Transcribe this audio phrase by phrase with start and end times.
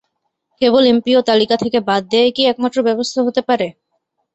[0.61, 3.67] কেবল MPO তালিকা থেকে বাদ দেওয়াই কি একমাত্র ব্যবস্থা হতে পারে?